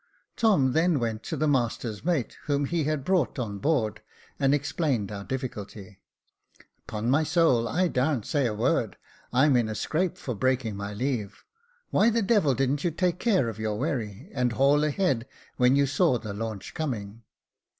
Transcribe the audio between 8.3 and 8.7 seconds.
a